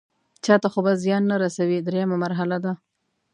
چاته 0.45 0.67
خو 0.73 0.79
به 0.85 0.93
زیان 1.03 1.23
نه 1.31 1.35
رسوي 1.43 1.77
دریمه 1.87 2.15
مرحله 2.23 2.57
ده. 2.63 2.73